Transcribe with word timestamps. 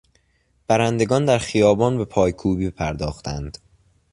برندگان 0.67 1.25
در 1.25 1.37
خیابان 1.37 1.97
به 1.97 2.05
پایکوبی 2.05 2.69
پرداختند. 2.69 3.57